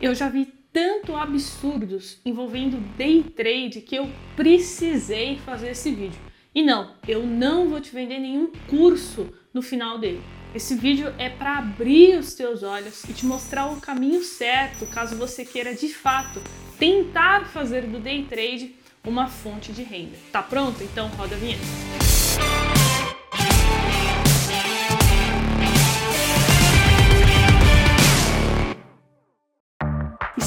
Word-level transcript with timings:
Eu 0.00 0.14
já 0.14 0.28
vi 0.28 0.46
tanto 0.72 1.16
absurdos 1.16 2.20
envolvendo 2.24 2.78
day 2.96 3.22
trade 3.22 3.80
que 3.80 3.96
eu 3.96 4.08
precisei 4.36 5.38
fazer 5.38 5.70
esse 5.70 5.90
vídeo. 5.90 6.20
E 6.54 6.62
não, 6.62 6.94
eu 7.06 7.26
não 7.26 7.68
vou 7.68 7.80
te 7.80 7.90
vender 7.90 8.20
nenhum 8.20 8.52
curso 8.68 9.28
no 9.52 9.60
final 9.60 9.98
dele. 9.98 10.22
Esse 10.54 10.76
vídeo 10.76 11.12
é 11.18 11.28
para 11.28 11.58
abrir 11.58 12.16
os 12.16 12.34
teus 12.34 12.62
olhos 12.62 13.02
e 13.04 13.12
te 13.12 13.26
mostrar 13.26 13.66
o 13.66 13.80
caminho 13.80 14.22
certo 14.22 14.86
caso 14.86 15.16
você 15.16 15.44
queira 15.44 15.74
de 15.74 15.88
fato 15.88 16.40
tentar 16.78 17.46
fazer 17.46 17.82
do 17.82 17.98
day 17.98 18.24
trade 18.24 18.76
uma 19.04 19.26
fonte 19.26 19.72
de 19.72 19.82
renda. 19.82 20.16
Tá 20.30 20.42
pronto? 20.42 20.82
Então 20.82 21.08
roda 21.08 21.34
a 21.34 21.38
vinheta. 21.38 21.64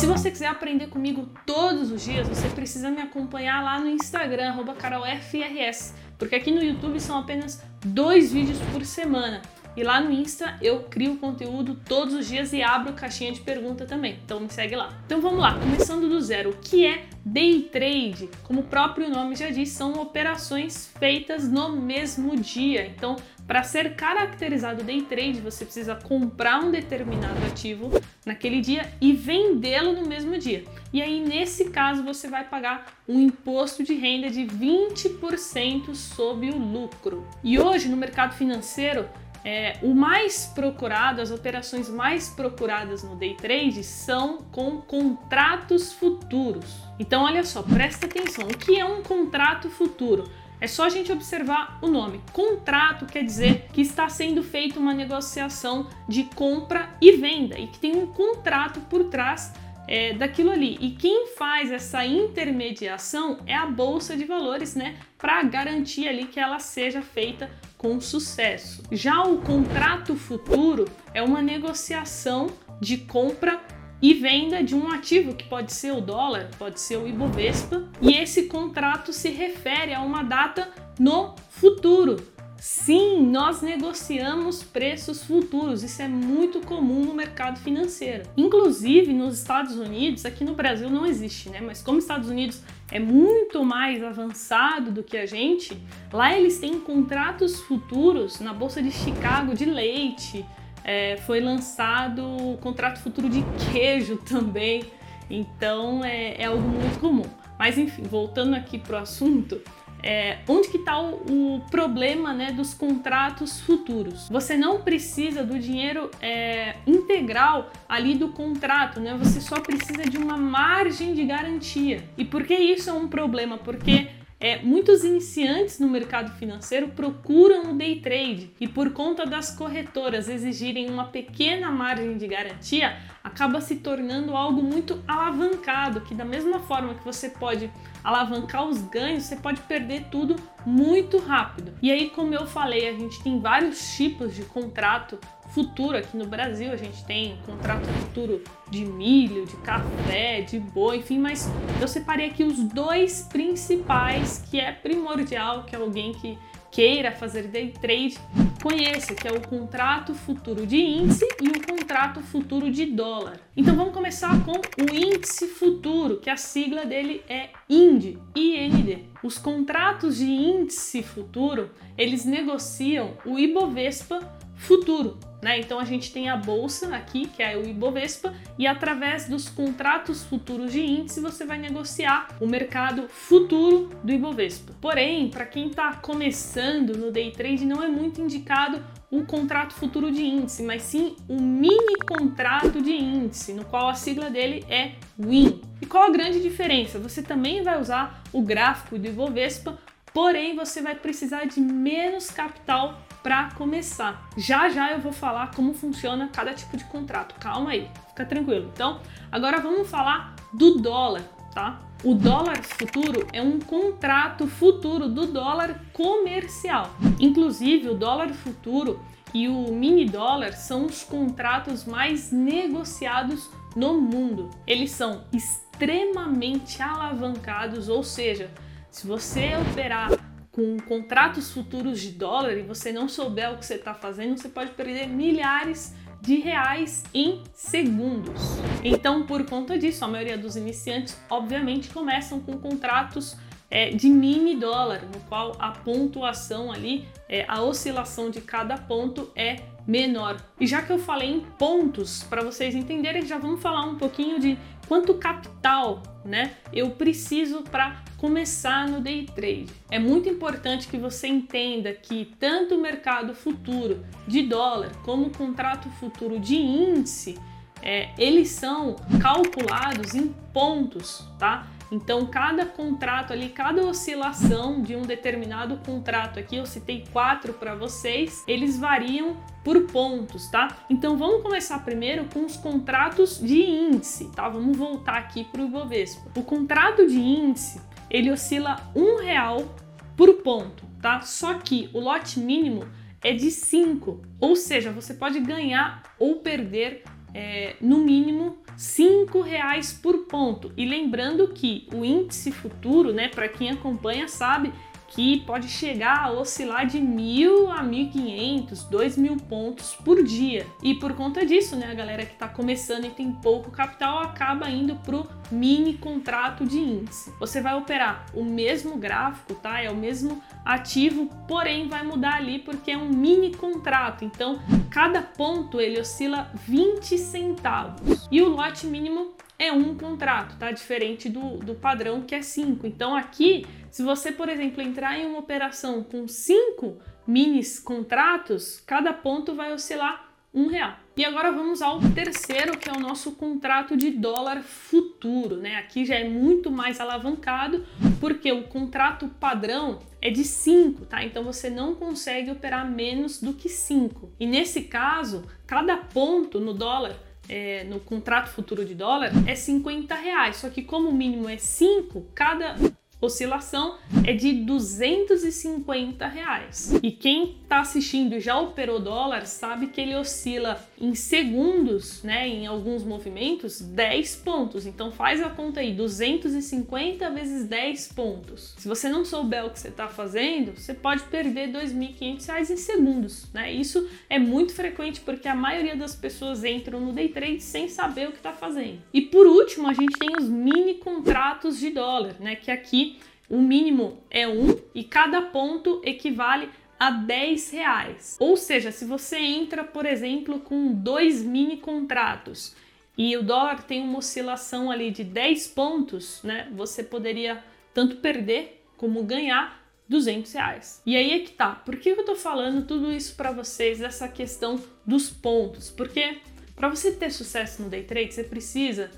Se 0.01 0.07
você 0.07 0.31
quiser 0.31 0.47
aprender 0.47 0.87
comigo 0.87 1.29
todos 1.45 1.91
os 1.91 2.03
dias, 2.03 2.27
você 2.27 2.49
precisa 2.49 2.89
me 2.89 2.99
acompanhar 3.01 3.63
lá 3.63 3.79
no 3.79 3.87
Instagram, 3.87 4.55
carolfrs, 4.79 5.93
porque 6.17 6.33
aqui 6.33 6.49
no 6.49 6.63
YouTube 6.63 6.99
são 6.99 7.19
apenas 7.19 7.61
dois 7.85 8.33
vídeos 8.33 8.57
por 8.73 8.83
semana. 8.83 9.43
E 9.75 9.83
lá 9.83 10.01
no 10.01 10.11
Insta 10.11 10.57
eu 10.61 10.83
crio 10.83 11.17
conteúdo 11.17 11.77
todos 11.87 12.13
os 12.13 12.27
dias 12.27 12.51
e 12.53 12.61
abro 12.61 12.93
caixinha 12.93 13.31
de 13.31 13.41
pergunta 13.41 13.85
também. 13.85 14.19
Então 14.23 14.39
me 14.39 14.49
segue 14.49 14.75
lá. 14.75 14.93
Então 15.05 15.21
vamos 15.21 15.39
lá, 15.39 15.57
começando 15.57 16.09
do 16.09 16.19
zero. 16.21 16.51
O 16.51 16.57
que 16.57 16.85
é 16.85 17.05
day 17.23 17.63
trade? 17.63 18.29
Como 18.43 18.61
o 18.61 18.63
próprio 18.63 19.09
nome 19.09 19.35
já 19.35 19.49
diz, 19.49 19.69
são 19.69 19.93
operações 19.93 20.91
feitas 20.99 21.47
no 21.49 21.69
mesmo 21.75 22.35
dia. 22.35 22.85
Então, 22.87 23.15
para 23.47 23.63
ser 23.63 23.95
caracterizado 23.95 24.83
day 24.83 25.01
trade, 25.01 25.41
você 25.41 25.65
precisa 25.65 25.95
comprar 25.95 26.63
um 26.63 26.71
determinado 26.71 27.45
ativo 27.45 27.91
naquele 28.25 28.61
dia 28.61 28.91
e 29.01 29.13
vendê-lo 29.13 29.93
no 29.93 30.07
mesmo 30.07 30.37
dia. 30.37 30.63
E 30.93 31.01
aí, 31.01 31.19
nesse 31.19 31.69
caso, 31.69 32.03
você 32.03 32.27
vai 32.27 32.45
pagar 32.45 32.93
um 33.07 33.19
imposto 33.19 33.83
de 33.83 33.93
renda 33.93 34.29
de 34.29 34.45
20% 34.45 35.93
sobre 35.95 36.49
o 36.49 36.57
lucro. 36.57 37.27
E 37.43 37.59
hoje, 37.59 37.89
no 37.89 37.97
mercado 37.97 38.35
financeiro, 38.35 39.05
é, 39.43 39.77
o 39.81 39.93
mais 39.93 40.45
procurado, 40.45 41.21
as 41.21 41.31
operações 41.31 41.89
mais 41.89 42.29
procuradas 42.29 43.03
no 43.03 43.15
day 43.15 43.35
trade 43.35 43.83
são 43.83 44.39
com 44.51 44.77
contratos 44.77 45.91
futuros. 45.93 46.79
Então, 46.99 47.23
olha 47.23 47.43
só, 47.43 47.63
presta 47.63 48.05
atenção. 48.05 48.45
O 48.45 48.57
que 48.57 48.79
é 48.79 48.85
um 48.85 49.01
contrato 49.01 49.69
futuro? 49.69 50.29
É 50.59 50.67
só 50.67 50.85
a 50.85 50.89
gente 50.89 51.11
observar 51.11 51.79
o 51.81 51.87
nome. 51.87 52.21
Contrato 52.31 53.07
quer 53.07 53.23
dizer 53.23 53.67
que 53.73 53.81
está 53.81 54.07
sendo 54.09 54.43
feita 54.43 54.79
uma 54.79 54.93
negociação 54.93 55.87
de 56.07 56.25
compra 56.25 56.89
e 57.01 57.13
venda 57.13 57.57
e 57.57 57.65
que 57.65 57.79
tem 57.79 57.95
um 57.95 58.05
contrato 58.05 58.79
por 58.81 59.05
trás 59.05 59.51
é, 59.91 60.13
daquilo 60.13 60.51
ali. 60.51 60.77
E 60.79 60.91
quem 60.91 61.27
faz 61.35 61.69
essa 61.69 62.05
intermediação 62.05 63.39
é 63.45 63.53
a 63.53 63.65
bolsa 63.65 64.15
de 64.15 64.23
valores, 64.23 64.73
né? 64.73 64.95
Para 65.17 65.43
garantir 65.43 66.07
ali 66.07 66.27
que 66.27 66.39
ela 66.39 66.59
seja 66.59 67.01
feita 67.01 67.51
com 67.77 67.99
sucesso. 67.99 68.83
Já 68.89 69.21
o 69.23 69.41
contrato 69.41 70.15
futuro 70.15 70.85
é 71.13 71.21
uma 71.21 71.41
negociação 71.41 72.47
de 72.79 72.99
compra 72.99 73.59
e 74.01 74.13
venda 74.13 74.63
de 74.63 74.73
um 74.73 74.89
ativo 74.89 75.35
que 75.35 75.43
pode 75.43 75.73
ser 75.73 75.91
o 75.91 75.99
dólar, 75.99 76.49
pode 76.57 76.79
ser 76.79 76.95
o 76.95 77.05
Ibovespa, 77.05 77.89
e 78.01 78.13
esse 78.13 78.43
contrato 78.43 79.11
se 79.11 79.29
refere 79.29 79.93
a 79.93 80.01
uma 80.01 80.23
data 80.23 80.71
no 80.97 81.35
futuro. 81.49 82.15
Sim, 82.61 83.25
nós 83.25 83.63
negociamos 83.63 84.61
preços 84.61 85.23
futuros, 85.23 85.81
isso 85.81 85.99
é 85.99 86.07
muito 86.07 86.61
comum 86.61 87.03
no 87.03 87.11
mercado 87.11 87.59
financeiro. 87.59 88.29
Inclusive 88.37 89.11
nos 89.13 89.39
Estados 89.39 89.77
Unidos, 89.77 90.27
aqui 90.27 90.43
no 90.43 90.53
Brasil 90.53 90.87
não 90.87 91.03
existe, 91.03 91.49
né? 91.49 91.59
Mas 91.59 91.81
como 91.81 91.97
os 91.97 92.03
Estados 92.03 92.29
Unidos 92.29 92.61
é 92.91 92.99
muito 92.99 93.65
mais 93.65 94.03
avançado 94.03 94.91
do 94.91 95.01
que 95.01 95.17
a 95.17 95.25
gente, 95.25 95.75
lá 96.13 96.37
eles 96.37 96.59
têm 96.59 96.79
contratos 96.79 97.59
futuros 97.61 98.39
na 98.39 98.53
Bolsa 98.53 98.79
de 98.79 98.91
Chicago 98.91 99.55
de 99.55 99.65
leite, 99.65 100.45
é, 100.83 101.17
foi 101.25 101.39
lançado 101.39 102.23
o 102.23 102.59
contrato 102.59 102.99
futuro 102.99 103.27
de 103.27 103.43
queijo 103.71 104.17
também, 104.29 104.83
então 105.27 106.05
é, 106.05 106.35
é 106.39 106.45
algo 106.45 106.61
muito 106.61 106.99
comum. 106.99 107.25
Mas 107.57 107.79
enfim, 107.79 108.03
voltando 108.03 108.53
aqui 108.53 108.77
para 108.77 108.99
o 108.99 109.01
assunto, 109.01 109.59
é, 110.03 110.39
onde 110.47 110.69
que 110.69 110.77
está 110.77 110.99
o, 110.99 111.55
o, 111.57 111.61
problema 111.69 112.33
né, 112.33 112.51
dos 112.51 112.73
contratos 112.73 113.59
futuros? 113.61 114.27
Você 114.29 114.57
não 114.57 114.81
precisa 114.81 115.43
do 115.43 115.59
dinheiro 115.59 116.09
é, 116.21 116.75
integral 116.87 117.71
ali 117.87 118.15
do 118.15 118.29
contrato, 118.29 118.99
né? 118.99 119.15
Você 119.19 119.39
só 119.39 119.59
precisa 119.59 120.03
de 120.03 120.17
uma 120.17 120.37
margem 120.37 121.13
de 121.13 121.25
garantia. 121.25 122.03
E 122.17 122.25
por 122.25 122.43
que 122.43 122.55
isso 122.55 122.89
é 122.89 122.93
um 122.93 123.07
problema? 123.07 123.57
Porque 123.57 124.09
é, 124.41 124.57
muitos 124.63 125.03
iniciantes 125.03 125.79
no 125.79 125.87
mercado 125.87 126.35
financeiro 126.37 126.89
procuram 126.89 127.71
o 127.71 127.77
day 127.77 128.01
trade 128.01 128.51
e 128.59 128.67
por 128.67 128.91
conta 128.91 129.23
das 129.23 129.55
corretoras 129.55 130.27
exigirem 130.27 130.89
uma 130.89 131.05
pequena 131.05 131.69
margem 131.69 132.17
de 132.17 132.27
garantia, 132.27 132.97
acaba 133.23 133.61
se 133.61 133.75
tornando 133.75 134.35
algo 134.35 134.63
muito 134.63 134.99
alavancado, 135.07 136.01
que 136.01 136.15
da 136.15 136.25
mesma 136.25 136.59
forma 136.59 136.95
que 136.95 137.05
você 137.05 137.29
pode 137.29 137.71
alavancar 138.03 138.67
os 138.67 138.81
ganhos, 138.81 139.25
você 139.25 139.35
pode 139.35 139.61
perder 139.61 140.05
tudo 140.09 140.35
muito 140.65 141.19
rápido. 141.19 141.71
E 141.79 141.91
aí, 141.91 142.09
como 142.09 142.33
eu 142.33 142.47
falei, 142.47 142.89
a 142.89 142.93
gente 142.93 143.21
tem 143.21 143.39
vários 143.39 143.95
tipos 143.95 144.35
de 144.35 144.41
contrato 144.45 145.19
futuro 145.53 145.97
aqui 145.97 146.17
no 146.17 146.25
Brasil. 146.25 146.71
A 146.71 146.77
gente 146.77 147.03
tem 147.05 147.37
contrato 147.45 147.85
futuro 147.85 148.43
de 148.69 148.85
milho, 148.85 149.45
de 149.45 149.55
café, 149.57 150.41
de 150.41 150.59
boi, 150.59 150.97
enfim, 150.97 151.19
mas 151.19 151.49
eu 151.79 151.87
separei 151.87 152.27
aqui 152.27 152.43
os 152.43 152.59
dois 152.59 153.27
principais 153.31 154.43
que 154.49 154.59
é 154.59 154.71
primordial 154.71 155.63
que 155.63 155.75
alguém 155.75 156.13
que 156.13 156.37
queira 156.71 157.11
fazer 157.11 157.47
day 157.47 157.73
trade 157.81 158.17
conheça, 158.63 159.13
que 159.13 159.27
é 159.27 159.31
o 159.31 159.41
contrato 159.41 160.13
futuro 160.13 160.65
de 160.65 160.77
índice 160.77 161.27
e 161.41 161.49
o 161.49 161.67
contrato 161.67 162.21
futuro 162.21 162.71
de 162.71 162.85
dólar. 162.85 163.39
Então 163.57 163.75
vamos 163.75 163.93
começar 163.93 164.31
com 164.45 164.53
o 164.53 164.95
índice 164.95 165.47
futuro, 165.47 166.17
que 166.17 166.29
a 166.29 166.37
sigla 166.37 166.85
dele 166.85 167.23
é 167.27 167.49
IND, 167.67 168.17
IND. 168.35 169.09
Os 169.23 169.37
contratos 169.37 170.17
de 170.17 170.25
índice 170.25 171.03
futuro, 171.03 171.71
eles 171.97 172.23
negociam 172.23 173.17
o 173.25 173.37
Ibovespa 173.37 174.19
futuro, 174.55 175.17
né? 175.41 175.59
Então 175.59 175.79
a 175.79 175.85
gente 175.85 176.11
tem 176.11 176.29
a 176.29 176.37
bolsa 176.37 176.95
aqui, 176.95 177.27
que 177.27 177.41
é 177.41 177.57
o 177.57 177.67
Ibovespa, 177.67 178.33
e 178.57 178.67
através 178.67 179.27
dos 179.27 179.49
contratos 179.49 180.23
futuros 180.23 180.71
de 180.71 180.81
índice 180.81 181.19
você 181.19 181.45
vai 181.45 181.57
negociar 181.57 182.27
o 182.39 182.47
mercado 182.47 183.07
futuro 183.09 183.89
do 184.03 184.11
Ibovespa. 184.11 184.73
Porém, 184.79 185.29
para 185.29 185.45
quem 185.45 185.67
está 185.67 185.93
começando 185.93 186.97
no 186.97 187.11
day 187.11 187.31
trade, 187.31 187.65
não 187.65 187.83
é 187.83 187.87
muito 187.87 188.21
indicado 188.21 188.83
o 189.09 189.25
contrato 189.25 189.73
futuro 189.73 190.09
de 190.09 190.23
índice, 190.23 190.63
mas 190.63 190.83
sim 190.83 191.17
o 191.27 191.41
mini 191.41 191.97
contrato 192.07 192.81
de 192.81 192.91
índice, 192.91 193.51
no 193.51 193.65
qual 193.65 193.89
a 193.89 193.93
sigla 193.93 194.29
dele 194.29 194.63
é 194.69 194.93
WIN. 195.19 195.61
E 195.81 195.85
qual 195.85 196.05
a 196.05 196.11
grande 196.11 196.41
diferença? 196.41 196.97
Você 196.99 197.21
também 197.21 197.61
vai 197.61 197.79
usar 197.79 198.23
o 198.31 198.41
gráfico 198.41 198.97
do 198.97 199.07
Ibovespa, 199.07 199.77
porém 200.13 200.55
você 200.55 200.81
vai 200.81 200.95
precisar 200.95 201.45
de 201.45 201.59
menos 201.59 202.29
capital 202.29 203.01
para 203.23 203.51
começar. 203.51 204.27
Já 204.37 204.69
já 204.69 204.91
eu 204.91 204.99
vou 204.99 205.11
falar 205.11 205.51
como 205.51 205.73
funciona 205.73 206.29
cada 206.31 206.53
tipo 206.53 206.75
de 206.77 206.83
contrato. 206.85 207.35
Calma 207.39 207.71
aí, 207.71 207.89
fica 208.09 208.25
tranquilo. 208.25 208.69
Então, 208.73 208.99
agora 209.31 209.59
vamos 209.59 209.89
falar 209.89 210.35
do 210.53 210.79
dólar, 210.79 211.23
tá? 211.53 211.79
O 212.03 212.15
dólar 212.15 212.63
futuro 212.63 213.27
é 213.31 213.41
um 213.41 213.59
contrato 213.59 214.47
futuro 214.47 215.07
do 215.07 215.27
dólar 215.27 215.79
comercial. 215.93 216.89
Inclusive, 217.19 217.89
o 217.89 217.93
dólar 217.93 218.29
futuro 218.29 218.99
e 219.33 219.47
o 219.47 219.71
mini 219.71 220.05
dólar 220.05 220.53
são 220.53 220.85
os 220.85 221.03
contratos 221.03 221.85
mais 221.85 222.31
negociados 222.31 223.49
no 223.75 224.01
mundo. 224.01 224.49
Eles 224.65 224.91
são 224.91 225.23
extremamente 225.31 226.81
alavancados, 226.81 227.87
ou 227.87 228.03
seja, 228.03 228.49
se 228.89 229.07
você 229.07 229.51
operar 229.69 230.09
com 230.51 230.77
contratos 230.79 231.51
futuros 231.51 231.99
de 231.99 232.11
dólar 232.11 232.57
e 232.57 232.61
você 232.61 232.91
não 232.91 233.07
souber 233.07 233.53
o 233.53 233.57
que 233.57 233.65
você 233.65 233.75
está 233.75 233.93
fazendo, 233.93 234.37
você 234.37 234.49
pode 234.49 234.71
perder 234.71 235.07
milhares 235.07 235.93
de 236.21 236.35
reais 236.35 237.03
em 237.13 237.41
segundos. 237.53 238.41
Então, 238.83 239.25
por 239.25 239.43
conta 239.45 239.77
disso, 239.77 240.05
a 240.05 240.07
maioria 240.07 240.37
dos 240.37 240.55
iniciantes, 240.55 241.19
obviamente, 241.29 241.89
começam 241.89 242.39
com 242.39 242.57
contratos 242.59 243.37
é, 243.71 243.89
de 243.89 244.09
mini 244.09 244.55
dólar, 244.55 245.01
no 245.03 245.19
qual 245.21 245.55
a 245.57 245.71
pontuação 245.71 246.71
ali, 246.71 247.07
é, 247.27 247.45
a 247.47 247.61
oscilação 247.61 248.29
de 248.29 248.41
cada 248.41 248.77
ponto 248.77 249.31
é 249.35 249.55
menor. 249.87 250.37
E 250.59 250.67
já 250.67 250.81
que 250.81 250.91
eu 250.91 250.99
falei 250.99 251.31
em 251.31 251.39
pontos, 251.57 252.23
para 252.23 252.43
vocês 252.43 252.75
entenderem, 252.75 253.25
já 253.25 253.37
vamos 253.37 253.61
falar 253.61 253.85
um 253.85 253.95
pouquinho 253.95 254.39
de 254.39 254.59
quanto 254.91 255.13
capital, 255.13 256.03
né, 256.25 256.51
eu 256.73 256.89
preciso 256.89 257.61
para 257.61 258.03
começar 258.17 258.89
no 258.89 258.99
day 258.99 259.25
trade. 259.25 259.67
É 259.89 259.97
muito 259.97 260.27
importante 260.27 260.85
que 260.89 260.97
você 260.97 261.29
entenda 261.29 261.93
que 261.93 262.25
tanto 262.37 262.75
o 262.75 262.81
mercado 262.81 263.33
futuro 263.33 264.05
de 264.27 264.43
dólar 264.43 264.91
como 265.05 265.27
o 265.27 265.29
contrato 265.29 265.89
futuro 265.91 266.37
de 266.41 266.55
índice 266.57 267.39
é, 267.81 268.09
eles 268.17 268.49
são 268.49 268.97
calculados 269.21 270.13
em 270.13 270.27
pontos, 270.53 271.25
tá? 271.39 271.65
Então, 271.91 272.25
cada 272.25 272.65
contrato 272.65 273.33
ali, 273.33 273.49
cada 273.49 273.85
oscilação 273.85 274.81
de 274.81 274.95
um 274.95 275.01
determinado 275.01 275.75
contrato 275.85 276.39
aqui, 276.39 276.55
eu 276.55 276.65
citei 276.65 277.03
quatro 277.11 277.53
para 277.53 277.75
vocês, 277.75 278.43
eles 278.47 278.79
variam 278.79 279.35
por 279.61 279.81
pontos, 279.87 280.49
tá? 280.49 280.69
Então, 280.89 281.17
vamos 281.17 281.43
começar 281.43 281.83
primeiro 281.83 282.25
com 282.33 282.45
os 282.45 282.55
contratos 282.55 283.39
de 283.39 283.61
índice, 283.61 284.31
tá? 284.31 284.47
Vamos 284.47 284.77
voltar 284.77 285.17
aqui 285.17 285.43
para 285.43 285.61
o 285.61 285.65
Ibovespa. 285.65 286.31
O 286.39 286.43
contrato 286.43 287.05
de 287.05 287.19
índice, 287.19 287.81
ele 288.09 288.31
oscila 288.31 288.89
um 288.95 289.17
real 289.17 289.75
por 290.15 290.35
ponto, 290.35 290.85
tá? 291.01 291.19
Só 291.21 291.55
que 291.55 291.89
o 291.93 291.99
lote 291.99 292.39
mínimo 292.39 292.87
é 293.21 293.33
de 293.33 293.51
5, 293.51 294.21
ou 294.39 294.55
seja, 294.55 294.91
você 294.91 295.13
pode 295.13 295.39
ganhar 295.41 296.03
ou 296.17 296.37
perder 296.37 297.03
é, 297.33 297.75
no 297.81 297.99
mínimo 297.99 298.57
cinco 298.77 299.41
reais 299.41 299.93
por 299.93 300.25
ponto. 300.25 300.71
E 300.75 300.85
lembrando 300.85 301.49
que 301.49 301.87
o 301.93 302.03
índice 302.03 302.51
futuro, 302.51 303.13
né, 303.13 303.27
para 303.27 303.47
quem 303.47 303.69
acompanha 303.69 304.27
sabe 304.27 304.73
que 305.11 305.41
pode 305.41 305.67
chegar 305.67 306.23
a 306.23 306.31
oscilar 306.31 306.85
de 306.85 306.99
mil 306.99 307.71
a 307.71 307.83
mil 307.83 308.09
quinhentos, 308.09 308.83
dois 308.83 309.17
mil 309.17 309.37
pontos 309.37 309.93
por 310.03 310.23
dia. 310.23 310.65
E 310.81 310.95
por 310.95 311.13
conta 311.13 311.45
disso, 311.45 311.75
né, 311.75 311.89
a 311.91 311.93
galera 311.93 312.25
que 312.25 312.33
está 312.33 312.47
começando 312.47 313.05
e 313.05 313.09
tem 313.09 313.31
pouco 313.31 313.71
capital 313.71 314.19
acaba 314.19 314.69
indo 314.69 314.95
pro 314.97 315.27
mini 315.51 315.95
contrato 315.95 316.65
de 316.65 316.79
índice. 316.79 317.33
Você 317.39 317.61
vai 317.61 317.75
operar 317.75 318.25
o 318.33 318.43
mesmo 318.43 318.97
gráfico, 318.97 319.53
tá? 319.55 319.81
É 319.81 319.89
o 319.89 319.95
mesmo 319.95 320.41
ativo, 320.63 321.27
porém 321.47 321.87
vai 321.87 322.03
mudar 322.03 322.35
ali 322.35 322.59
porque 322.59 322.91
é 322.91 322.97
um 322.97 323.09
mini 323.09 323.53
contrato. 323.53 324.23
Então, 324.23 324.59
cada 324.89 325.21
ponto 325.21 325.79
ele 325.81 325.99
oscila 325.99 326.49
20 326.67 327.17
centavos. 327.17 328.27
E 328.31 328.41
o 328.41 328.49
lote 328.49 328.87
mínimo 328.87 329.33
é 329.61 329.71
um 329.71 329.95
contrato, 329.95 330.57
tá? 330.57 330.71
Diferente 330.71 331.29
do, 331.29 331.57
do 331.57 331.75
padrão 331.75 332.21
que 332.21 332.33
é 332.33 332.41
cinco. 332.41 332.87
Então 332.87 333.15
aqui, 333.15 333.63
se 333.91 334.01
você, 334.01 334.31
por 334.31 334.49
exemplo, 334.49 334.81
entrar 334.81 335.19
em 335.19 335.27
uma 335.27 335.37
operação 335.37 336.03
com 336.03 336.27
cinco 336.27 336.97
minis 337.27 337.79
contratos, 337.79 338.81
cada 338.87 339.13
ponto 339.13 339.53
vai 339.53 339.71
oscilar 339.71 340.31
um 340.51 340.67
real. 340.67 340.97
E 341.15 341.23
agora 341.23 341.51
vamos 341.51 341.81
ao 341.81 341.99
terceiro, 341.99 342.75
que 342.75 342.89
é 342.89 342.93
o 342.93 342.99
nosso 342.99 343.33
contrato 343.33 343.95
de 343.95 344.09
dólar 344.09 344.63
futuro, 344.63 345.57
né? 345.57 345.75
Aqui 345.75 346.05
já 346.05 346.15
é 346.15 346.27
muito 346.27 346.71
mais 346.71 346.99
alavancado, 346.99 347.85
porque 348.19 348.51
o 348.51 348.63
contrato 348.63 349.27
padrão 349.39 349.99
é 350.19 350.31
de 350.31 350.43
5, 350.43 351.05
tá? 351.05 351.23
Então 351.23 351.43
você 351.43 351.69
não 351.69 351.93
consegue 351.93 352.49
operar 352.49 352.89
menos 352.89 353.39
do 353.39 353.53
que 353.53 353.69
5. 353.69 354.31
E 354.39 354.47
nesse 354.47 354.83
caso, 354.83 355.45
cada 355.67 355.97
ponto 355.97 356.59
no 356.59 356.73
dólar 356.73 357.15
é, 357.51 357.83
no 357.83 357.99
contrato 357.99 358.49
futuro 358.49 358.85
de 358.85 358.95
dólar 358.95 359.31
é 359.45 359.53
50 359.53 360.15
reais. 360.15 360.55
Só 360.55 360.69
que 360.69 360.81
como 360.81 361.09
o 361.09 361.13
mínimo 361.13 361.49
é 361.49 361.57
5, 361.57 362.25
cada 362.33 362.75
oscilação 363.21 363.97
é 364.25 364.33
de 364.33 364.51
250 364.51 366.27
reais. 366.27 366.99
E 367.03 367.11
quem 367.11 367.57
está 367.63 367.79
assistindo 367.79 368.39
já 368.39 368.59
operou 368.59 368.99
dólar 368.99 369.45
sabe 369.45 369.87
que 369.87 370.01
ele 370.01 370.15
oscila 370.15 370.83
em 370.99 371.15
segundos, 371.15 372.23
né, 372.23 372.47
em 372.47 372.67
alguns 372.67 373.03
movimentos, 373.03 373.79
10 373.79 374.35
pontos. 374.37 374.85
Então 374.85 375.11
faz 375.11 375.41
a 375.41 375.49
conta 375.49 375.79
aí, 375.79 375.93
250 375.93 377.29
vezes 377.29 377.67
10 377.67 378.07
pontos. 378.09 378.73
Se 378.77 378.87
você 378.87 379.07
não 379.07 379.23
souber 379.23 379.65
o 379.65 379.69
que 379.69 379.79
você 379.79 379.87
está 379.89 380.07
fazendo, 380.07 380.77
você 380.77 380.93
pode 380.93 381.23
perder 381.23 381.67
R$ 381.67 381.85
2.500 381.85 382.69
em 382.69 382.77
segundos, 382.77 383.47
né? 383.53 383.71
Isso 383.71 384.09
é 384.29 384.39
muito 384.39 384.73
frequente 384.73 385.21
porque 385.21 385.47
a 385.47 385.55
maioria 385.55 385.95
das 385.95 386.15
pessoas 386.15 386.63
entram 386.63 386.99
no 386.99 387.13
day 387.13 387.29
trade 387.29 387.61
sem 387.61 387.87
saber 387.87 388.29
o 388.29 388.31
que 388.31 388.37
está 388.37 388.53
fazendo. 388.53 388.99
E 389.13 389.21
por 389.21 389.45
último, 389.45 389.87
a 389.87 389.93
gente 389.93 390.17
tem 390.17 390.29
os 390.37 390.49
mini 390.49 390.95
contratos 390.95 391.79
de 391.79 391.89
dólar, 391.91 392.35
né, 392.39 392.55
que 392.55 392.71
aqui 392.71 393.10
o 393.51 393.61
mínimo 393.61 394.23
é 394.29 394.47
um 394.47 394.79
e 394.95 395.03
cada 395.03 395.41
ponto 395.41 396.01
equivale 396.05 396.69
a 396.97 397.11
10 397.11 397.71
reais. 397.71 398.37
Ou 398.39 398.55
seja, 398.55 398.91
se 398.93 399.03
você 399.03 399.37
entra, 399.37 399.83
por 399.83 400.05
exemplo, 400.05 400.61
com 400.61 400.93
dois 400.93 401.43
mini 401.43 401.75
contratos 401.75 402.73
e 403.17 403.35
o 403.35 403.43
dólar 403.43 403.83
tem 403.83 404.01
uma 404.01 404.19
oscilação 404.19 404.89
ali 404.89 405.11
de 405.11 405.25
10 405.25 405.67
pontos, 405.67 406.41
né? 406.43 406.69
Você 406.71 407.03
poderia 407.03 407.61
tanto 407.93 408.15
perder 408.17 408.85
como 408.95 409.21
ganhar 409.23 409.85
200 410.07 410.53
reais. 410.53 411.01
E 411.05 411.17
aí 411.17 411.31
é 411.33 411.39
que 411.39 411.51
tá. 411.51 411.71
Por 411.75 411.97
que 411.97 412.09
eu 412.09 412.23
tô 412.23 412.35
falando 412.35 412.87
tudo 412.87 413.11
isso 413.11 413.35
para 413.35 413.51
vocês, 413.51 414.01
essa 414.01 414.29
questão 414.29 414.81
dos 415.05 415.29
pontos? 415.29 415.91
Porque 415.91 416.37
para 416.73 416.87
você 416.87 417.11
ter 417.11 417.31
sucesso 417.31 417.83
no 417.83 417.89
day 417.89 418.03
trade, 418.03 418.33
você 418.33 418.45
precisa 418.45 419.11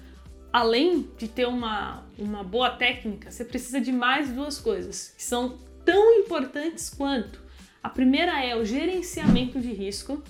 além 0.53 1.09
de 1.17 1.27
ter 1.27 1.47
uma, 1.47 2.03
uma 2.15 2.44
boa 2.44 2.69
técnica, 2.69 3.31
você 3.31 3.44
precisa 3.44 3.81
de 3.81 3.91
mais 3.91 4.29
duas 4.29 4.59
coisas 4.59 5.11
que 5.17 5.23
são 5.23 5.57
tão 5.83 6.19
importantes 6.19 6.91
quanto. 6.91 7.41
A 7.81 7.89
primeira 7.89 8.39
é 8.45 8.55
o 8.55 8.63
gerenciamento 8.63 9.59
de 9.59 9.73
risco 9.73 10.21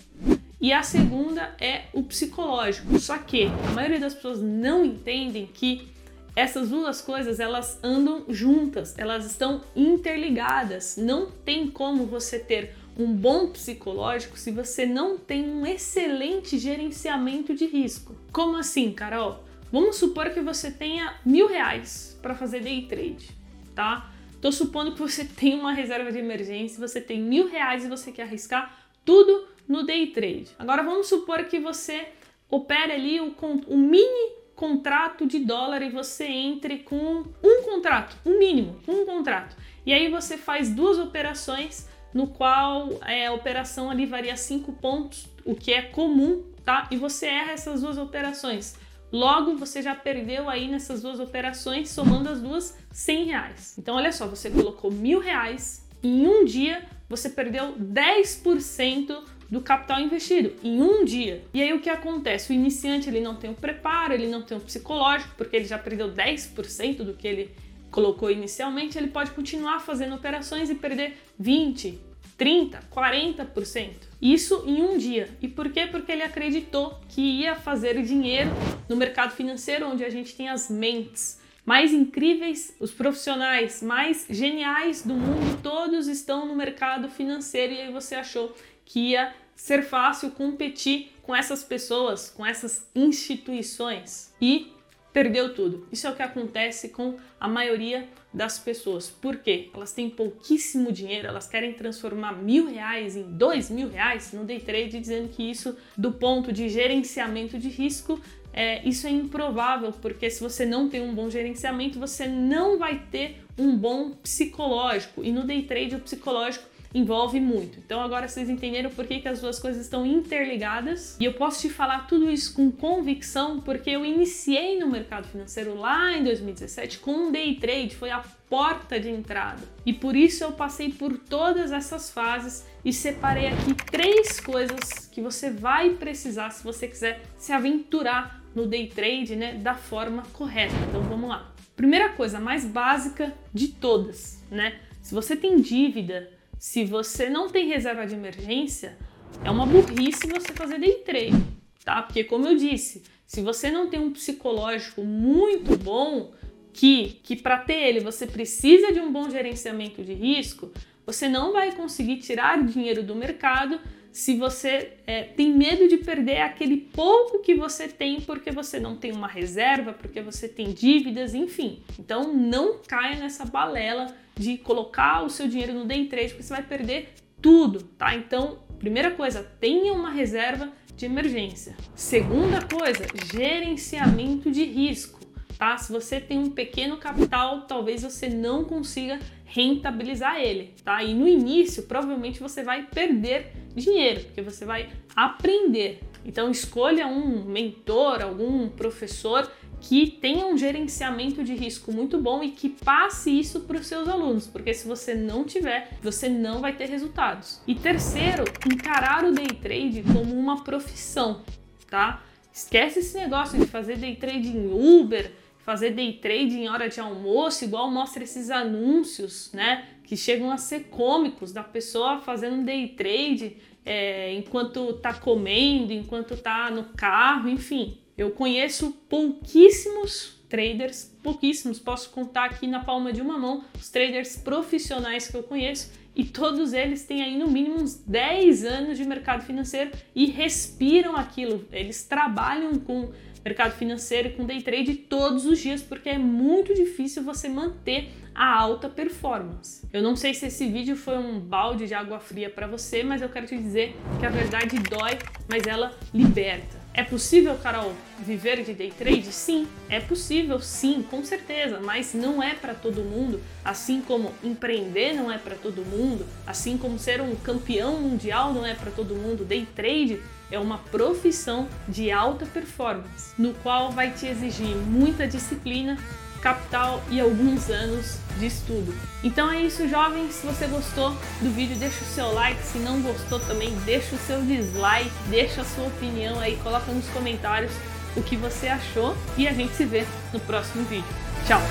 e 0.62 0.72
a 0.72 0.82
segunda 0.82 1.54
é 1.60 1.84
o 1.92 2.02
psicológico. 2.02 2.98
Só 2.98 3.18
que 3.18 3.48
a 3.68 3.72
maioria 3.74 4.00
das 4.00 4.16
pessoas 4.16 4.40
não 4.42 4.86
entendem 4.86 5.46
que 5.46 5.92
essas 6.36 6.70
duas 6.70 7.02
coisas 7.02 7.40
elas 7.40 7.78
andam 7.84 8.24
juntas, 8.30 8.98
elas 8.98 9.26
estão 9.26 9.62
interligadas. 9.76 10.96
Não 10.98 11.30
tem 11.30 11.70
como 11.70 12.06
você 12.06 12.40
ter 12.40 12.76
um 12.98 13.14
bom 13.14 13.48
psicológico 13.50 14.40
se 14.40 14.52
você 14.52 14.86
não 14.86 15.18
tem 15.18 15.48
um 15.50 15.66
excelente 15.66 16.58
gerenciamento 16.58 17.54
de 17.54 17.66
risco. 17.66 18.16
Como 18.32 18.56
assim, 18.56 18.92
Carol? 18.94 19.44
Vamos 19.74 19.96
supor 19.96 20.30
que 20.30 20.40
você 20.40 20.70
tenha 20.70 21.16
mil 21.26 21.48
reais 21.48 22.16
para 22.22 22.36
fazer 22.36 22.60
day 22.60 22.84
trade, 22.84 23.32
tá? 23.74 24.08
Tô 24.40 24.52
supondo 24.52 24.92
que 24.92 25.00
você 25.00 25.26
tem 25.36 25.60
uma 25.60 25.74
reserva 25.74 26.12
de 26.12 26.20
emergência, 26.20 26.80
você 26.80 27.02
tem 27.02 27.20
mil 27.20 27.50
reais 27.50 27.84
e 27.84 27.90
você 27.90 28.12
quer 28.12 28.22
arriscar 28.22 28.72
tudo 29.04 29.48
no 29.68 29.84
day 29.84 30.06
trade. 30.12 30.52
Agora 30.60 30.84
vamos 30.84 31.08
supor 31.08 31.46
que 31.46 31.60
você 31.60 32.10
opere 32.52 32.92
ali 32.92 33.20
o, 33.20 33.36
o 33.66 33.76
mini 33.76 34.34
contrato 34.56 35.26
de 35.26 35.40
dólar 35.40 35.82
e 35.82 35.90
você 35.90 36.26
entre 36.26 36.78
com 36.84 37.26
um 37.44 37.64
contrato, 37.64 38.16
um 38.24 38.38
mínimo, 38.38 38.80
um 38.88 39.08
contrato. 39.08 39.58
E 39.88 39.92
aí 39.92 40.08
você 40.08 40.38
faz 40.38 40.70
duas 40.70 41.00
operações 41.00 41.90
no 42.14 42.28
qual 42.28 42.90
é, 43.08 43.26
a 43.26 43.34
operação 43.34 43.90
ali 43.90 44.06
varia 44.06 44.38
5 44.38 44.72
pontos, 44.74 45.28
o 45.44 45.56
que 45.56 45.74
é 45.74 45.82
comum, 45.82 46.44
tá? 46.64 46.88
E 46.92 46.96
você 46.96 47.26
erra 47.26 47.54
essas 47.54 47.82
duas 47.82 47.98
operações. 47.98 48.78
Logo, 49.14 49.56
você 49.56 49.80
já 49.80 49.94
perdeu 49.94 50.50
aí 50.50 50.68
nessas 50.68 51.04
duas 51.04 51.20
operações, 51.20 51.90
somando 51.90 52.30
as 52.30 52.42
duas, 52.42 52.76
100 52.92 53.26
reais. 53.26 53.76
Então, 53.78 53.96
olha 53.96 54.12
só, 54.12 54.26
você 54.26 54.50
colocou 54.50 54.92
mil 54.92 55.20
reais 55.20 55.88
em 56.02 56.28
um 56.28 56.44
dia, 56.44 56.84
você 57.08 57.30
perdeu 57.30 57.76
10% 57.76 59.16
do 59.52 59.62
capital 59.62 60.00
investido 60.00 60.56
em 60.64 60.82
um 60.82 61.06
dia. 61.06 61.44
E 61.54 61.62
aí 61.62 61.72
o 61.74 61.80
que 61.80 61.92
acontece? 61.92 62.52
O 62.52 62.56
iniciante 62.56 63.08
ele 63.08 63.22
não 63.22 63.36
tem 63.36 63.52
o 63.52 63.54
preparo, 63.54 64.14
ele 64.14 64.26
não 64.26 64.42
tem 64.42 64.58
o 64.58 64.62
psicológico, 64.62 65.36
porque 65.38 65.56
ele 65.56 65.66
já 65.66 65.78
perdeu 65.78 66.12
10% 66.12 67.04
do 67.04 67.14
que 67.14 67.28
ele 67.28 67.52
colocou 67.92 68.32
inicialmente, 68.32 68.98
ele 68.98 69.10
pode 69.10 69.30
continuar 69.30 69.80
fazendo 69.80 70.16
operações 70.16 70.72
e 70.72 70.76
perder 70.76 71.20
20, 71.38 72.02
30, 72.38 72.80
40%. 72.92 73.92
Isso 74.22 74.64
em 74.66 74.82
um 74.82 74.98
dia. 74.98 75.30
E 75.42 75.48
por 75.48 75.70
quê? 75.70 75.88
Porque 75.88 76.12
ele 76.12 76.24
acreditou 76.24 77.00
que 77.10 77.22
ia 77.22 77.56
fazer 77.56 78.02
dinheiro 78.04 78.50
no 78.90 78.96
mercado 78.96 79.32
financeiro, 79.32 79.88
onde 79.88 80.04
a 80.04 80.10
gente 80.10 80.36
tem 80.36 80.50
as 80.50 80.70
mentes 80.70 81.42
mais 81.66 81.94
incríveis, 81.94 82.76
os 82.80 82.92
profissionais 82.92 83.82
mais 83.82 84.26
geniais 84.30 85.02
do 85.02 85.14
mundo, 85.14 85.62
todos 85.62 86.08
estão 86.08 86.46
no 86.46 86.56
mercado 86.56 87.10
financeiro 87.10 87.74
e 87.74 87.82
aí 87.82 87.92
você 87.92 88.16
achou 88.16 88.54
que 88.86 89.12
ia 89.12 89.34
ser 89.56 89.84
fácil 89.84 90.32
competir 90.32 91.14
com 91.22 91.34
essas 91.34 91.64
pessoas, 91.64 92.30
com 92.30 92.46
essas 92.46 92.86
instituições. 92.94 94.34
E 94.42 94.74
perdeu 95.14 95.54
tudo. 95.54 95.88
Isso 95.92 96.08
é 96.08 96.10
o 96.10 96.16
que 96.16 96.24
acontece 96.24 96.90
com 96.90 97.16
a 97.40 97.48
maioria 97.48 98.10
das 98.34 98.58
pessoas. 98.58 99.10
Por 99.10 99.38
quê? 99.38 99.70
Elas 99.74 99.94
têm 99.94 100.10
pouquíssimo 100.10 100.92
dinheiro, 100.92 101.28
elas 101.28 101.48
querem 101.48 101.72
transformar 101.74 102.34
mil 102.34 102.68
reais 102.68 103.16
em 103.16 103.24
dois 103.24 103.70
mil 103.70 103.90
reais 103.90 104.34
no 104.34 104.44
day 104.44 104.60
trade, 104.60 105.00
dizendo 105.00 105.30
que 105.30 105.44
isso, 105.44 105.78
do 105.96 106.12
ponto 106.12 106.52
de 106.52 106.68
gerenciamento 106.68 107.60
de 107.60 107.70
risco, 107.70 108.20
é, 108.52 108.88
isso 108.88 109.08
é 109.08 109.10
improvável, 109.10 109.92
porque 109.92 110.30
se 110.30 110.42
você 110.42 110.66
não 110.66 110.90
tem 110.90 111.02
um 111.02 111.14
bom 111.14 111.30
gerenciamento, 111.30 112.00
você 112.00 112.28
não 112.28 112.78
vai 112.78 113.04
ter 113.12 113.44
um 113.58 113.76
bom 113.76 114.12
psicológico. 114.12 115.24
E 115.24 115.32
no 115.32 115.44
day 115.44 115.64
trade, 115.64 115.96
o 115.96 116.00
psicológico 116.00 116.66
envolve 116.94 117.40
muito. 117.40 117.80
Então 117.80 118.02
agora 118.02 118.28
vocês 118.28 118.50
entenderam 118.50 118.90
por 118.90 119.06
que, 119.08 119.20
que 119.20 119.28
as 119.28 119.42
duas 119.42 119.60
coisas 119.60 119.82
estão 119.82 120.06
interligadas 120.06 121.18
e 121.20 121.26
eu 121.26 121.34
posso 121.34 121.62
te 121.62 121.70
falar 121.70 122.08
tudo 122.08 122.30
isso 122.30 122.54
com 122.54 122.72
convicção 122.72 123.60
porque 123.60 123.90
eu 123.90 124.06
iniciei 124.06 124.80
no 124.80 124.88
mercado 124.88 125.28
financeiro 125.28 125.76
lá 125.76 126.16
em 126.16 126.24
2017 126.24 127.00
com 127.00 127.12
um 127.12 127.32
day 127.32 127.56
trade, 127.56 127.96
foi 127.96 128.12
a 128.12 128.24
porta 128.50 129.00
de 129.00 129.10
entrada. 129.10 129.62
E 129.86 129.92
por 129.92 130.16
isso 130.16 130.44
eu 130.44 130.52
passei 130.52 130.90
por 130.90 131.18
todas 131.18 131.72
essas 131.72 132.12
fases 132.12 132.66
e 132.86 132.94
separei 132.94 133.48
aqui 133.48 133.74
três 133.74 134.40
coisas 134.40 135.10
que 135.12 135.22
você 135.22 135.50
vai 135.50 135.92
precisar 135.92 136.52
se 136.52 136.64
você 136.64 136.88
quiser 136.88 137.24
se 137.38 137.52
aventurar 137.52 138.44
no 138.54 138.68
day 138.68 138.88
trade, 138.88 139.36
né, 139.36 139.56
da 139.56 139.74
forma 139.74 140.24
correta. 140.34 140.76
Então 140.88 141.02
vamos 141.02 141.30
lá. 141.30 141.52
Primeira 141.76 142.10
coisa, 142.10 142.40
mais 142.40 142.66
básica 142.66 143.34
de 143.52 143.70
todas, 143.70 144.44
né? 144.52 144.80
Se 145.02 145.16
você 145.16 145.36
tem 145.36 145.60
dívida, 145.60 146.30
se 146.58 146.86
você 146.86 147.30
não 147.30 147.50
tem 147.50 147.68
reserva 147.68 148.06
de 148.06 148.16
emergência, 148.16 148.98
é 149.44 149.50
uma 149.50 149.66
burrice 149.66 150.28
você 150.28 150.54
fazer 150.54 150.80
day 150.80 150.96
trade, 151.06 151.44
tá? 151.84 152.02
Porque 152.02 152.24
como 152.24 152.48
eu 152.48 152.56
disse, 152.56 153.04
se 153.26 153.42
você 153.42 153.72
não 153.72 153.90
tem 153.90 154.00
um 154.00 154.12
psicológico 154.12 155.04
muito 155.04 155.78
bom, 155.78 156.32
que, 156.72 157.20
que 157.24 157.36
para 157.36 157.58
ter 157.58 157.82
ele 157.88 158.00
você 158.00 158.26
precisa 158.26 158.92
de 158.92 159.00
um 159.00 159.12
bom 159.12 159.30
gerenciamento 159.30 160.04
de 160.04 160.14
risco, 160.14 160.72
você 161.06 161.28
não 161.28 161.54
vai 161.54 161.74
conseguir 161.74 162.18
tirar 162.18 162.64
dinheiro 162.64 163.04
do 163.04 163.16
mercado 163.16 163.80
se 164.14 164.36
você 164.38 164.94
é, 165.08 165.24
tem 165.24 165.52
medo 165.52 165.88
de 165.88 165.98
perder 165.98 166.42
aquele 166.42 166.78
pouco 166.78 167.40
que 167.40 167.56
você 167.56 167.88
tem 167.88 168.22
porque 168.22 168.52
você 168.52 168.80
não 168.80 168.96
tem 168.96 169.12
uma 169.12 169.28
reserva, 169.28 169.92
porque 169.92 170.22
você 170.22 170.48
tem 170.48 170.72
dívidas, 170.72 171.34
enfim. 171.34 171.82
Então 172.00 172.32
não 172.32 172.78
caia 172.88 173.18
nessa 173.18 173.44
balela 173.44 174.16
de 174.36 174.56
colocar 174.60 175.24
o 175.24 175.30
seu 175.30 175.48
dinheiro 175.48 175.74
no 175.74 175.86
day 175.86 176.06
trade 176.06 176.30
porque 176.30 176.44
você 176.44 176.54
vai 176.54 176.64
perder 176.64 177.10
tudo, 177.42 177.84
tá? 177.98 178.16
Então, 178.16 178.60
primeira 178.78 179.10
coisa, 179.10 179.44
tenha 179.60 179.92
uma 179.92 180.12
reserva 180.12 180.72
de 180.96 181.08
emergência. 181.08 181.76
Segunda 181.96 182.62
coisa, 182.62 183.06
gerenciamento 183.34 184.52
de 184.52 184.64
risco 184.64 185.24
tá? 185.64 185.78
Se 185.78 185.94
você 185.94 186.20
tem 186.20 186.38
um 186.38 186.50
pequeno 186.50 186.98
capital, 186.98 187.62
talvez 187.62 188.04
você 188.04 188.28
não 188.28 188.66
consiga 188.66 189.18
rentabilizar 189.46 190.38
ele, 190.38 190.74
tá? 190.84 191.02
E 191.02 191.14
no 191.14 191.26
início, 191.26 191.84
provavelmente 191.84 192.40
você 192.40 192.64
vai 192.64 192.84
perder 192.84 193.54
dinheiro, 193.76 194.22
porque 194.22 194.42
você 194.42 194.66
vai 194.66 194.90
aprender. 195.16 196.02
Então 196.26 196.50
escolha 196.50 197.08
um 197.08 197.44
mentor, 197.44 198.22
algum 198.22 198.70
professor 198.70 199.50
que 199.82 200.10
tenha 200.10 200.46
um 200.46 200.58
gerenciamento 200.58 201.44
de 201.44 201.54
risco 201.54 201.92
muito 201.92 202.18
bom 202.18 202.42
e 202.42 202.52
que 202.52 202.70
passe 202.70 203.38
isso 203.38 203.62
para 203.62 203.78
os 203.78 203.86
seus 203.86 204.08
alunos, 204.08 204.48
porque 204.48 204.74
se 204.74 204.88
você 204.88 205.14
não 205.14 205.44
tiver, 205.44 205.98
você 206.02 206.30
não 206.30 206.62
vai 206.62 206.74
ter 206.74 206.88
resultados. 206.88 207.62
E 207.68 207.76
terceiro, 207.76 208.46
encarar 208.66 209.26
o 209.26 209.34
day 209.34 209.48
trade 209.62 210.02
como 210.04 210.34
uma 210.34 210.64
profissão, 210.64 211.42
tá? 211.90 212.24
Esquece 212.54 213.00
esse 213.00 213.18
negócio 213.18 213.60
de 213.60 213.66
fazer 213.66 213.98
day 213.98 214.16
trade 214.16 214.48
em 214.48 214.72
Uber, 214.72 215.32
fazer 215.64 215.92
day 215.92 216.14
trade 216.14 216.58
em 216.58 216.70
hora 216.70 216.90
de 216.90 217.00
almoço, 217.00 217.64
igual 217.64 217.90
mostra 217.90 218.24
esses 218.24 218.50
anúncios, 218.52 219.52
né? 219.54 219.86
Que 220.04 220.16
chegam 220.16 220.52
a 220.52 220.58
ser 220.58 220.86
cômicos 220.86 221.52
da 221.52 221.64
pessoa 221.64 222.20
fazendo 222.20 222.64
day 222.64 222.90
trade 222.90 223.58
é, 223.86 224.34
enquanto 224.34 224.94
tá 224.94 225.14
comendo, 225.14 225.92
enquanto 225.94 226.38
tá 226.38 226.70
no 226.70 226.86
carro, 226.96 227.50
enfim. 227.50 227.98
Eu 228.18 228.32
conheço 228.32 228.92
pouquíssimos 229.10 230.42
traders, 230.48 231.12
pouquíssimos, 231.24 231.80
posso 231.80 232.12
contar 232.12 232.46
aqui 232.46 232.68
na 232.68 232.84
palma 232.84 233.12
de 233.12 233.22
uma 233.22 233.40
mão 233.40 233.64
os 233.76 233.90
traders 233.90 234.38
profissionais 234.38 235.28
que 235.28 235.36
eu 235.36 235.42
conheço 235.42 235.92
e 236.16 236.24
todos 236.24 236.74
eles 236.74 237.06
têm 237.06 237.22
aí 237.22 237.38
no 237.38 237.48
mínimo 237.48 237.82
uns 237.82 237.96
10 237.96 238.66
anos 238.66 238.98
de 238.98 239.06
mercado 239.06 239.44
financeiro 239.44 239.92
e 240.16 240.26
respiram 240.26 241.16
aquilo. 241.16 241.66
Eles 241.72 242.04
trabalham 242.04 242.76
com 242.80 243.12
mercado 243.44 243.74
financeiro 243.74 244.30
e 244.30 244.32
com 244.32 244.46
day 244.46 244.62
trade 244.62 244.96
todos 244.96 245.46
os 245.46 245.60
dias, 245.60 245.82
porque 245.82 246.10
é 246.10 246.18
muito 246.18 246.74
difícil 246.74 247.24
você 247.24 247.50
manter 247.50 248.10
a 248.34 248.58
alta 248.58 248.90
performance. 248.90 249.86
Eu 249.92 250.02
não 250.02 250.16
sei 250.16 250.34
se 250.34 250.48
esse 250.48 250.68
vídeo 250.68 250.96
foi 250.96 251.18
um 251.18 251.40
balde 251.40 251.88
de 251.88 251.94
água 251.94 252.20
fria 252.20 252.50
para 252.50 252.66
você, 252.68 253.04
mas 253.04 253.22
eu 253.22 253.30
quero 253.30 253.46
te 253.46 253.58
dizer 253.58 253.96
que 254.20 254.26
a 254.26 254.30
verdade 254.30 254.78
dói, 254.80 255.20
mas 255.48 255.68
ela 255.68 255.92
liberta. 256.14 256.83
É 256.96 257.04
possível, 257.04 257.58
Carol, 257.58 257.92
viver 258.20 258.64
de 258.64 258.72
day 258.72 258.92
trade? 258.96 259.32
Sim, 259.32 259.68
é 259.90 260.00
possível, 260.00 260.60
sim, 260.60 261.02
com 261.02 261.24
certeza, 261.24 261.80
mas 261.80 262.14
não 262.14 262.42
é 262.42 262.54
para 262.54 262.76
todo 262.76 263.04
mundo, 263.04 263.42
assim 263.66 264.00
como 264.00 264.32
empreender 264.44 265.14
não 265.14 265.32
é 265.32 265.40
para 265.40 265.56
todo 265.56 265.84
mundo, 265.84 266.24
assim 266.46 266.78
como 266.78 267.00
ser 267.00 267.20
um 267.20 267.36
campeão 267.36 268.00
mundial 268.00 268.54
não 268.54 268.64
é 268.64 268.76
para 268.76 268.92
todo 268.92 269.16
mundo. 269.16 269.44
Day 269.44 269.68
trade 269.76 270.22
é 270.52 270.60
uma 270.60 270.78
profissão 270.78 271.68
de 271.88 272.12
alta 272.12 272.46
performance, 272.46 273.34
no 273.40 273.56
qual 273.56 273.92
vai 273.92 274.12
te 274.12 274.28
exigir 274.28 274.76
muita 274.76 275.28
disciplina, 275.28 275.98
capital 276.44 277.02
e 277.10 277.22
alguns 277.22 277.70
anos 277.70 278.18
de 278.38 278.46
estudo. 278.46 278.94
Então 279.24 279.50
é 279.50 279.62
isso, 279.62 279.88
jovens. 279.88 280.36
Se 280.36 280.46
você 280.46 280.68
gostou 280.68 281.12
do 281.42 281.50
vídeo, 281.50 281.78
deixa 281.78 282.04
o 282.04 282.08
seu 282.08 282.34
like. 282.34 282.62
Se 282.62 282.78
não 282.78 283.02
gostou 283.02 283.40
também, 283.40 283.74
deixa 283.86 284.16
o 284.16 284.20
seu 284.20 284.42
dislike, 284.42 285.10
deixa 285.30 285.62
a 285.62 285.66
sua 285.66 285.88
opinião 285.88 286.40
aí, 286.40 286.58
coloca 286.58 286.92
nos 286.92 287.08
comentários 287.08 287.72
o 288.16 288.22
que 288.22 288.36
você 288.36 288.68
achou 288.68 289.16
e 289.38 289.48
a 289.48 289.54
gente 289.54 289.74
se 289.74 289.86
vê 289.86 290.06
no 290.34 290.40
próximo 290.42 290.84
vídeo. 290.84 291.06
Tchau! 291.48 291.62